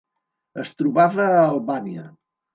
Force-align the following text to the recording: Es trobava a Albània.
Es 0.63 0.71
trobava 0.79 1.29
a 1.35 1.45
Albània. 1.51 2.09